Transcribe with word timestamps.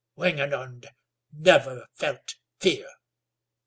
Wingenund 0.17 0.87
never 1.31 1.85
felt 1.93 2.33
fear." 2.59 2.87